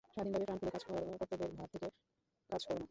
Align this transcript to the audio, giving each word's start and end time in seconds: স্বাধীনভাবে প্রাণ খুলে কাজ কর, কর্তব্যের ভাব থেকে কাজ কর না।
স্বাধীনভাবে 0.05 0.45
প্রাণ 0.45 0.57
খুলে 0.59 0.71
কাজ 0.71 0.83
কর, 0.83 0.93
কর্তব্যের 1.19 1.51
ভাব 1.57 1.67
থেকে 1.73 1.87
কাজ 2.49 2.61
কর 2.65 2.73
না। 2.73 2.79